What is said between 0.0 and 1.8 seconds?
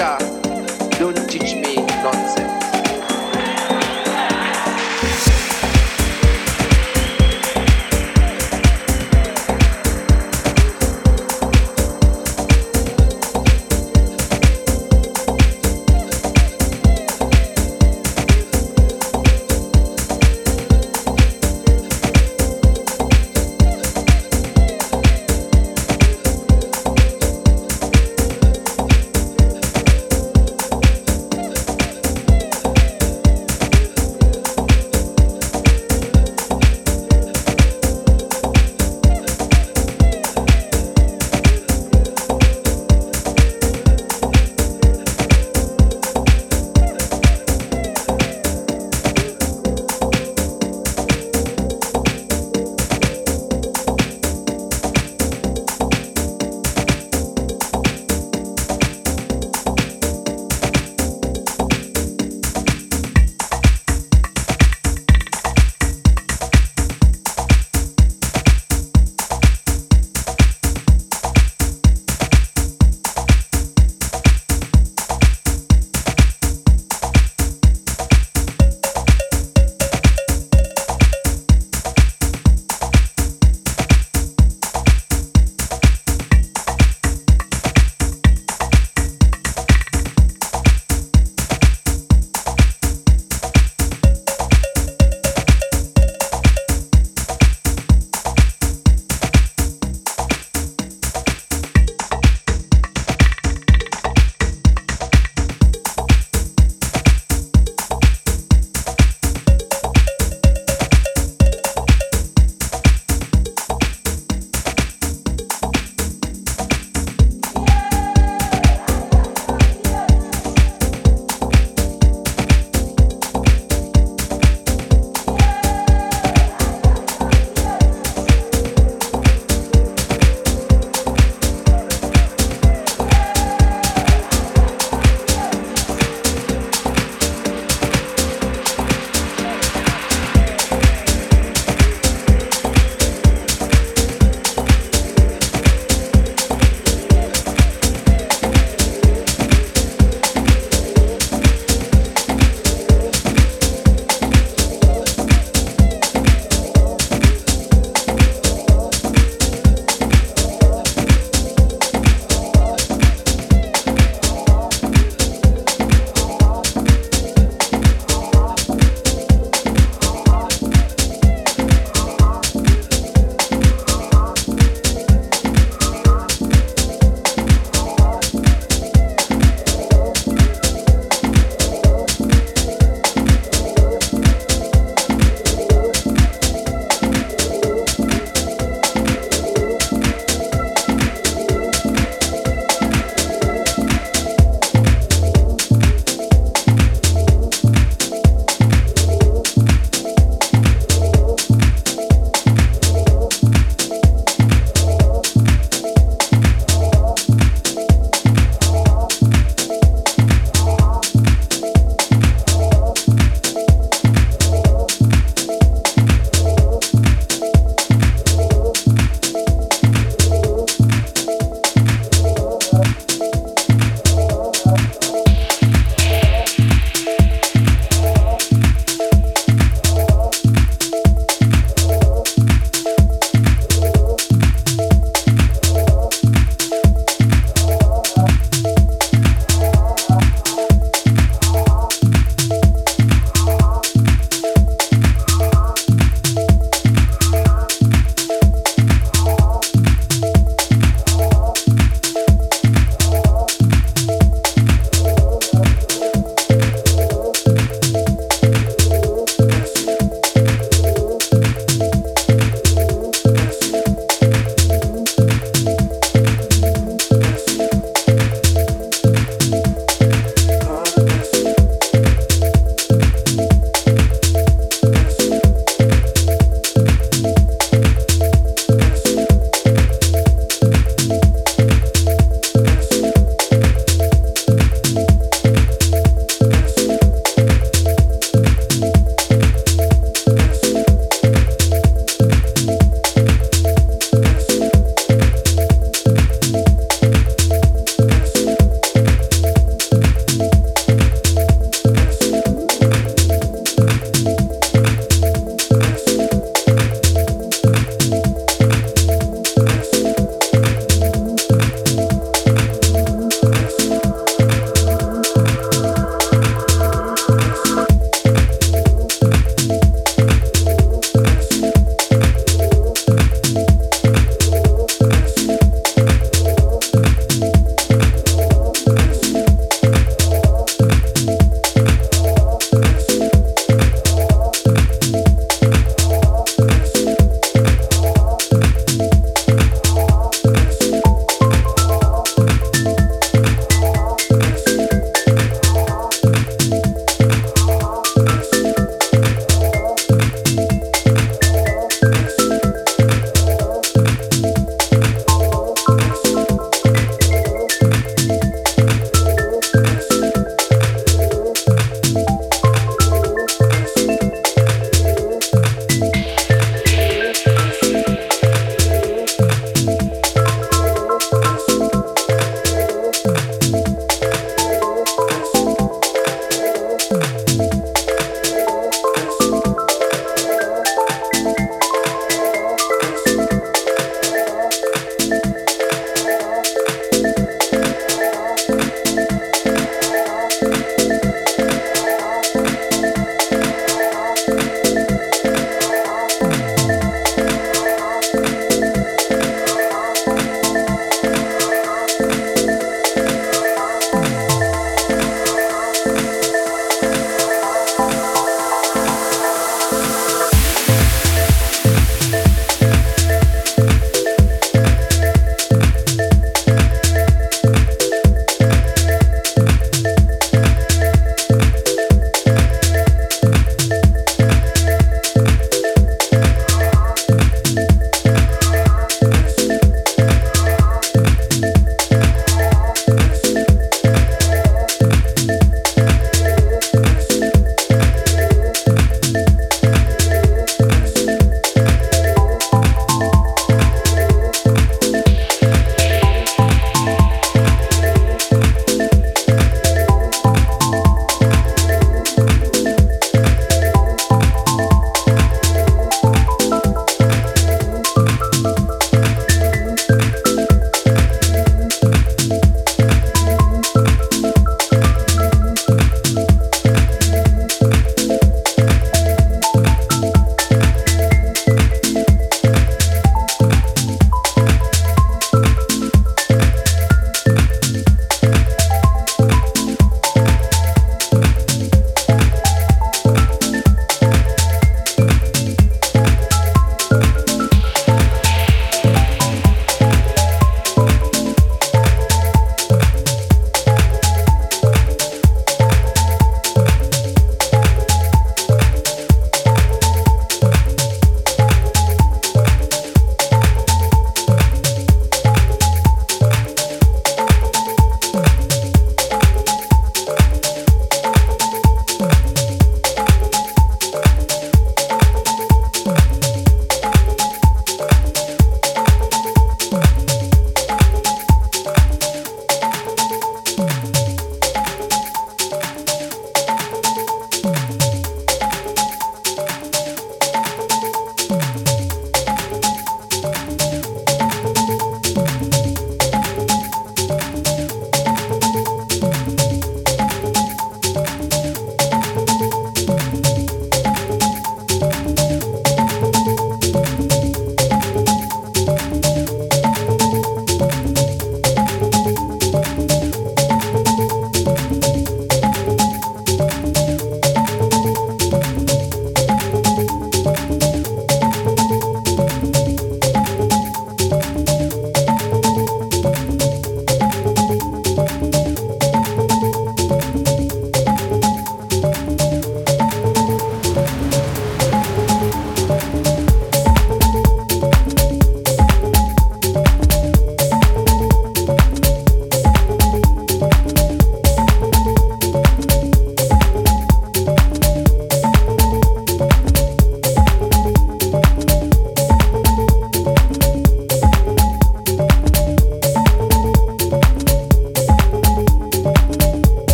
teacher. Don't teach me.